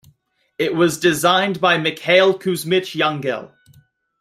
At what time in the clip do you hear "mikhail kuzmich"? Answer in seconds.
1.77-2.95